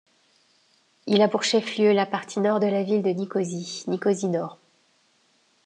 Il 1.05 1.21
a 1.21 1.27
pour 1.27 1.43
chef-lieu 1.43 1.91
la 1.91 2.07
partie 2.07 2.39
nord 2.39 2.59
de 2.59 2.65
la 2.65 2.81
ville 2.81 3.03
de 3.03 3.11
Nicosie, 3.11 3.83
Nicosie-Nord. 3.87 4.57